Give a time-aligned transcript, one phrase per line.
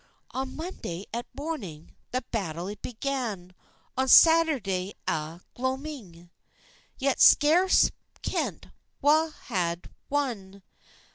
[0.31, 3.53] On Monanday, at mornin, The battle it began,
[3.95, 6.31] On Saturday at gloamin',
[6.97, 7.91] Ye'd scarce
[8.23, 8.69] kent
[9.01, 10.63] wha had wan.